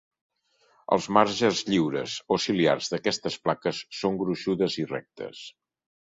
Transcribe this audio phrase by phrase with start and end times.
[0.95, 5.43] Els marges lliures o ciliars d'aquestes plaques són gruixudes i rectes.